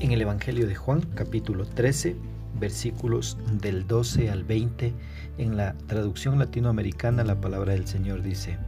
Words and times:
En 0.00 0.12
el 0.12 0.22
Evangelio 0.22 0.66
de 0.66 0.74
Juan, 0.74 1.02
capítulo 1.14 1.66
13, 1.66 2.16
versículos 2.58 3.38
del 3.60 3.86
12 3.86 4.30
al 4.30 4.44
20, 4.44 4.92
en 5.38 5.56
la 5.56 5.74
traducción 5.86 6.38
latinoamericana 6.38 7.22
la 7.22 7.40
palabra 7.40 7.74
del 7.74 7.86
Señor 7.86 8.22
dice, 8.22 8.58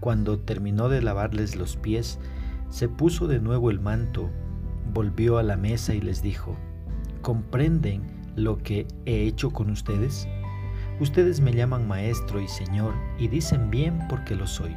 Cuando 0.00 0.38
terminó 0.38 0.88
de 0.88 1.02
lavarles 1.02 1.56
los 1.56 1.76
pies, 1.76 2.18
se 2.70 2.88
puso 2.88 3.26
de 3.26 3.40
nuevo 3.40 3.70
el 3.70 3.80
manto, 3.80 4.30
volvió 4.92 5.38
a 5.38 5.42
la 5.42 5.56
mesa 5.56 5.94
y 5.94 6.00
les 6.00 6.22
dijo, 6.22 6.56
¿comprenden 7.22 8.02
lo 8.36 8.58
que 8.58 8.86
he 9.04 9.22
hecho 9.22 9.50
con 9.50 9.70
ustedes? 9.70 10.28
Ustedes 11.00 11.40
me 11.40 11.52
llaman 11.52 11.86
maestro 11.86 12.40
y 12.40 12.48
señor 12.48 12.94
y 13.18 13.28
dicen 13.28 13.70
bien 13.70 14.00
porque 14.08 14.34
lo 14.34 14.46
soy. 14.46 14.76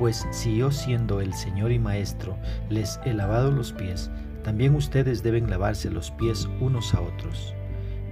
Pues 0.00 0.26
si 0.30 0.56
yo 0.56 0.70
siendo 0.70 1.20
el 1.20 1.34
señor 1.34 1.72
y 1.72 1.78
maestro 1.78 2.34
les 2.70 2.98
he 3.04 3.12
lavado 3.12 3.50
los 3.50 3.70
pies, 3.74 4.10
también 4.42 4.74
ustedes 4.74 5.22
deben 5.22 5.50
lavarse 5.50 5.90
los 5.90 6.10
pies 6.12 6.48
unos 6.58 6.94
a 6.94 7.02
otros. 7.02 7.54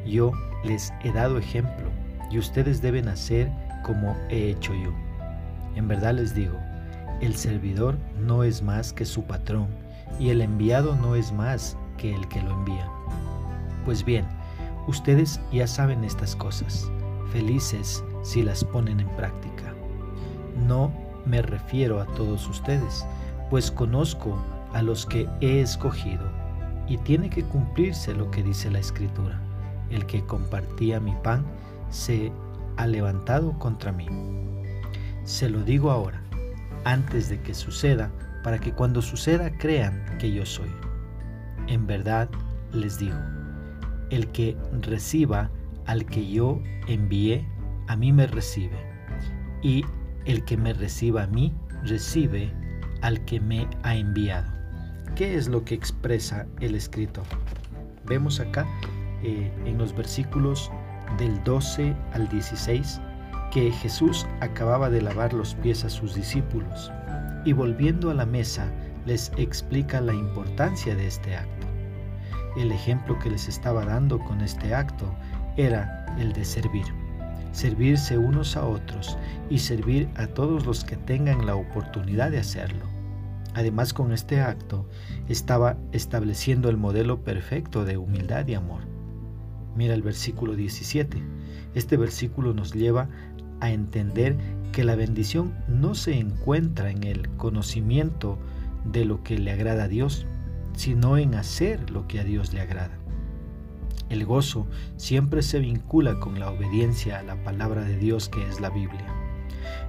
Yo 0.06 0.32
les 0.64 0.92
he 1.02 1.10
dado 1.12 1.38
ejemplo 1.38 1.86
y 2.30 2.36
ustedes 2.36 2.82
deben 2.82 3.08
hacer 3.08 3.50
como 3.84 4.14
he 4.28 4.50
hecho 4.50 4.74
yo. 4.74 4.92
En 5.76 5.88
verdad 5.88 6.12
les 6.12 6.34
digo, 6.34 6.58
el 7.22 7.34
servidor 7.34 7.96
no 8.20 8.44
es 8.44 8.60
más 8.60 8.92
que 8.92 9.06
su 9.06 9.24
patrón 9.24 9.68
y 10.20 10.28
el 10.28 10.42
enviado 10.42 10.94
no 10.94 11.14
es 11.14 11.32
más 11.32 11.74
que 11.96 12.14
el 12.14 12.28
que 12.28 12.42
lo 12.42 12.50
envía. 12.50 12.86
Pues 13.86 14.04
bien, 14.04 14.26
ustedes 14.88 15.40
ya 15.50 15.66
saben 15.66 16.04
estas 16.04 16.36
cosas, 16.36 16.92
felices 17.32 18.04
si 18.22 18.42
las 18.42 18.62
ponen 18.62 19.00
en 19.00 19.08
práctica. 19.16 19.72
No 20.66 21.07
me 21.28 21.42
refiero 21.42 22.00
a 22.00 22.06
todos 22.06 22.48
ustedes, 22.48 23.06
pues 23.50 23.70
conozco 23.70 24.36
a 24.72 24.82
los 24.82 25.06
que 25.06 25.28
he 25.40 25.60
escogido, 25.60 26.30
y 26.86 26.96
tiene 26.98 27.28
que 27.28 27.44
cumplirse 27.44 28.14
lo 28.14 28.30
que 28.30 28.42
dice 28.42 28.70
la 28.70 28.78
Escritura. 28.78 29.40
El 29.90 30.06
que 30.06 30.24
compartía 30.24 31.00
mi 31.00 31.14
pan 31.22 31.44
se 31.90 32.32
ha 32.76 32.86
levantado 32.86 33.58
contra 33.58 33.92
mí. 33.92 34.06
Se 35.24 35.48
lo 35.48 35.62
digo 35.62 35.90
ahora, 35.90 36.22
antes 36.84 37.28
de 37.28 37.40
que 37.40 37.54
suceda, 37.54 38.10
para 38.42 38.58
que 38.58 38.72
cuando 38.72 39.02
suceda 39.02 39.50
crean 39.58 40.04
que 40.18 40.32
yo 40.32 40.46
soy. 40.46 40.70
En 41.66 41.86
verdad 41.86 42.28
les 42.72 42.98
digo, 42.98 43.18
el 44.10 44.28
que 44.28 44.56
reciba 44.80 45.50
al 45.86 46.06
que 46.06 46.30
yo 46.30 46.60
envié, 46.86 47.46
a 47.88 47.96
mí 47.96 48.12
me 48.12 48.26
recibe, 48.26 48.76
y 49.62 49.84
el 50.28 50.44
que 50.44 50.58
me 50.58 50.74
reciba 50.74 51.22
a 51.22 51.26
mí, 51.26 51.54
recibe 51.84 52.52
al 53.00 53.24
que 53.24 53.40
me 53.40 53.66
ha 53.82 53.96
enviado. 53.96 54.46
¿Qué 55.16 55.34
es 55.34 55.48
lo 55.48 55.64
que 55.64 55.74
expresa 55.74 56.46
el 56.60 56.74
escrito? 56.74 57.22
Vemos 58.04 58.38
acá 58.38 58.66
eh, 59.22 59.50
en 59.64 59.78
los 59.78 59.96
versículos 59.96 60.70
del 61.16 61.42
12 61.44 61.96
al 62.12 62.28
16 62.28 63.00
que 63.50 63.72
Jesús 63.72 64.26
acababa 64.40 64.90
de 64.90 65.00
lavar 65.00 65.32
los 65.32 65.54
pies 65.54 65.86
a 65.86 65.88
sus 65.88 66.14
discípulos 66.14 66.92
y 67.46 67.54
volviendo 67.54 68.10
a 68.10 68.14
la 68.14 68.26
mesa 68.26 68.70
les 69.06 69.32
explica 69.38 70.02
la 70.02 70.12
importancia 70.12 70.94
de 70.94 71.06
este 71.06 71.36
acto. 71.36 71.66
El 72.58 72.70
ejemplo 72.70 73.18
que 73.18 73.30
les 73.30 73.48
estaba 73.48 73.86
dando 73.86 74.18
con 74.18 74.42
este 74.42 74.74
acto 74.74 75.10
era 75.56 76.04
el 76.18 76.34
de 76.34 76.44
servir, 76.44 76.84
servirse 77.58 78.16
unos 78.18 78.56
a 78.56 78.64
otros 78.64 79.18
y 79.50 79.58
servir 79.58 80.08
a 80.14 80.28
todos 80.28 80.64
los 80.64 80.84
que 80.84 80.96
tengan 80.96 81.44
la 81.44 81.56
oportunidad 81.56 82.30
de 82.30 82.38
hacerlo. 82.38 82.84
Además, 83.52 83.92
con 83.92 84.12
este 84.12 84.40
acto 84.40 84.88
estaba 85.28 85.76
estableciendo 85.90 86.68
el 86.68 86.76
modelo 86.76 87.24
perfecto 87.24 87.84
de 87.84 87.96
humildad 87.96 88.46
y 88.46 88.54
amor. 88.54 88.82
Mira 89.74 89.94
el 89.94 90.02
versículo 90.02 90.54
17. 90.54 91.20
Este 91.74 91.96
versículo 91.96 92.54
nos 92.54 92.72
lleva 92.72 93.08
a 93.58 93.72
entender 93.72 94.36
que 94.70 94.84
la 94.84 94.94
bendición 94.94 95.52
no 95.66 95.96
se 95.96 96.16
encuentra 96.16 96.92
en 96.92 97.02
el 97.02 97.28
conocimiento 97.30 98.38
de 98.84 99.04
lo 99.04 99.24
que 99.24 99.36
le 99.36 99.50
agrada 99.50 99.84
a 99.84 99.88
Dios, 99.88 100.26
sino 100.76 101.18
en 101.18 101.34
hacer 101.34 101.90
lo 101.90 102.06
que 102.06 102.20
a 102.20 102.24
Dios 102.24 102.52
le 102.52 102.60
agrada. 102.60 102.96
El 104.10 104.24
gozo 104.24 104.66
siempre 104.96 105.42
se 105.42 105.58
vincula 105.58 106.18
con 106.18 106.38
la 106.40 106.50
obediencia 106.50 107.18
a 107.18 107.22
la 107.22 107.36
palabra 107.44 107.82
de 107.82 107.96
Dios 107.98 108.28
que 108.28 108.46
es 108.46 108.60
la 108.60 108.70
Biblia. 108.70 109.06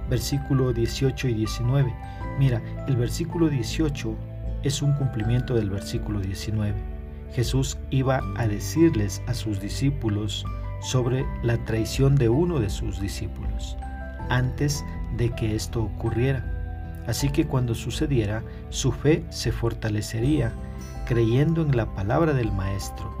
Versículo 0.08 0.72
18 0.72 1.28
y 1.28 1.34
19 1.34 1.94
Mira, 2.40 2.62
el 2.86 2.96
versículo 2.96 3.50
18 3.50 4.16
es 4.62 4.80
un 4.80 4.94
cumplimiento 4.94 5.54
del 5.54 5.68
versículo 5.68 6.20
19. 6.20 6.74
Jesús 7.34 7.76
iba 7.90 8.22
a 8.36 8.46
decirles 8.46 9.22
a 9.26 9.34
sus 9.34 9.60
discípulos 9.60 10.46
sobre 10.80 11.26
la 11.42 11.62
traición 11.66 12.16
de 12.16 12.30
uno 12.30 12.58
de 12.58 12.70
sus 12.70 12.98
discípulos 12.98 13.76
antes 14.30 14.84
de 15.18 15.30
que 15.34 15.54
esto 15.54 15.82
ocurriera. 15.82 17.02
Así 17.06 17.28
que 17.28 17.46
cuando 17.46 17.74
sucediera, 17.74 18.42
su 18.70 18.90
fe 18.92 19.24
se 19.28 19.52
fortalecería 19.52 20.52
creyendo 21.06 21.60
en 21.60 21.76
la 21.76 21.94
palabra 21.94 22.32
del 22.32 22.52
Maestro, 22.52 23.12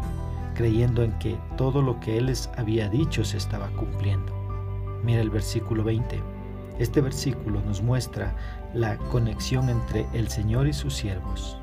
creyendo 0.60 1.02
en 1.02 1.18
que 1.18 1.38
todo 1.56 1.80
lo 1.80 1.98
que 2.00 2.18
Él 2.18 2.26
les 2.26 2.50
había 2.58 2.90
dicho 2.90 3.24
se 3.24 3.38
estaba 3.38 3.68
cumpliendo. 3.68 4.30
Mira 5.02 5.22
el 5.22 5.30
versículo 5.30 5.82
20. 5.84 6.22
Este 6.78 7.00
versículo 7.00 7.62
nos 7.62 7.80
muestra 7.80 8.36
la 8.74 8.98
conexión 8.98 9.70
entre 9.70 10.06
el 10.12 10.28
Señor 10.28 10.68
y 10.68 10.74
sus 10.74 10.92
siervos. 10.94 11.56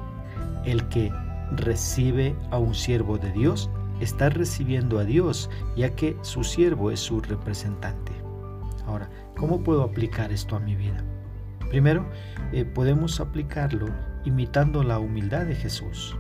El 0.66 0.90
que 0.90 1.14
recibe 1.52 2.36
a 2.50 2.58
un 2.58 2.74
siervo 2.74 3.20
de 3.20 3.32
Dios 3.34 3.70
está 4.00 4.30
recibiendo 4.30 4.98
a 4.98 5.04
Dios, 5.04 5.48
ya 5.76 5.96
que 5.96 6.18
su 6.24 6.44
siervo 6.44 6.90
es 6.90 7.00
su 7.00 7.22
representante. 7.22 8.14
Ahora, 8.88 9.12
¿cómo 9.38 9.62
puedo 9.62 9.84
aplicar 9.84 10.32
esto 10.32 10.56
a 10.56 10.60
mi 10.60 10.76
vida? 10.76 11.04
Primero, 11.70 12.04
eh, 12.52 12.66
podemos 12.66 13.20
aplicarlo 13.20 13.86
imitando 14.26 14.82
la 14.82 14.98
humildad 14.98 15.46
de 15.46 15.54
Jesús, 15.54 16.18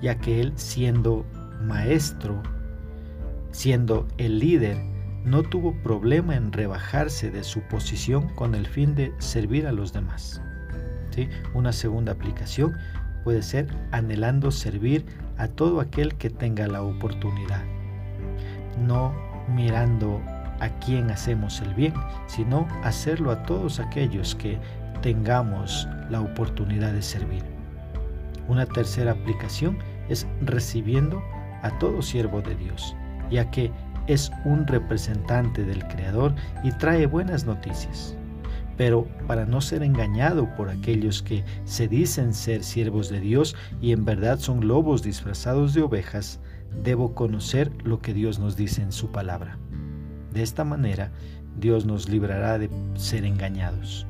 ya 0.00 0.18
que 0.18 0.40
Él 0.40 0.52
siendo 0.54 1.26
maestro, 1.60 2.42
siendo 3.50 4.06
el 4.18 4.38
líder, 4.38 4.76
no 5.24 5.42
tuvo 5.42 5.74
problema 5.82 6.34
en 6.34 6.52
rebajarse 6.52 7.30
de 7.30 7.44
su 7.44 7.60
posición 7.62 8.28
con 8.34 8.54
el 8.54 8.66
fin 8.66 8.94
de 8.94 9.12
servir 9.18 9.66
a 9.66 9.72
los 9.72 9.92
demás. 9.92 10.40
¿Sí? 11.10 11.28
Una 11.54 11.72
segunda 11.72 12.12
aplicación 12.12 12.76
puede 13.24 13.42
ser 13.42 13.66
anhelando 13.90 14.50
servir 14.50 15.04
a 15.36 15.48
todo 15.48 15.80
aquel 15.80 16.14
que 16.14 16.30
tenga 16.30 16.66
la 16.66 16.82
oportunidad, 16.82 17.62
no 18.78 19.12
mirando 19.54 20.20
a 20.60 20.68
quién 20.84 21.10
hacemos 21.10 21.60
el 21.60 21.74
bien, 21.74 21.94
sino 22.26 22.68
hacerlo 22.84 23.30
a 23.30 23.42
todos 23.42 23.80
aquellos 23.80 24.34
que 24.34 24.58
tengamos 25.02 25.88
la 26.10 26.20
oportunidad 26.20 26.92
de 26.92 27.02
servir. 27.02 27.42
Una 28.48 28.66
tercera 28.66 29.12
aplicación 29.12 29.78
es 30.08 30.26
recibiendo 30.42 31.22
a 31.62 31.78
todo 31.78 32.02
siervo 32.02 32.42
de 32.42 32.54
Dios, 32.54 32.94
ya 33.30 33.50
que 33.50 33.70
es 34.06 34.32
un 34.44 34.66
representante 34.66 35.64
del 35.64 35.86
Creador 35.86 36.34
y 36.64 36.72
trae 36.72 37.06
buenas 37.06 37.44
noticias. 37.44 38.16
Pero 38.76 39.06
para 39.26 39.44
no 39.44 39.60
ser 39.60 39.82
engañado 39.82 40.48
por 40.56 40.70
aquellos 40.70 41.22
que 41.22 41.44
se 41.64 41.86
dicen 41.86 42.32
ser 42.32 42.64
siervos 42.64 43.10
de 43.10 43.20
Dios 43.20 43.54
y 43.80 43.92
en 43.92 44.04
verdad 44.04 44.38
son 44.38 44.66
lobos 44.66 45.02
disfrazados 45.02 45.74
de 45.74 45.82
ovejas, 45.82 46.40
debo 46.82 47.14
conocer 47.14 47.70
lo 47.84 48.00
que 48.00 48.14
Dios 48.14 48.38
nos 48.38 48.56
dice 48.56 48.82
en 48.82 48.92
su 48.92 49.10
palabra. 49.10 49.58
De 50.32 50.42
esta 50.42 50.64
manera, 50.64 51.12
Dios 51.58 51.84
nos 51.84 52.08
librará 52.08 52.58
de 52.58 52.70
ser 52.94 53.24
engañados. 53.24 54.06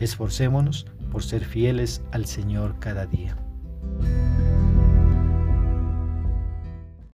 Esforcémonos 0.00 0.86
por 1.12 1.22
ser 1.22 1.44
fieles 1.44 2.02
al 2.12 2.26
Señor 2.26 2.76
cada 2.80 3.06
día. 3.06 3.36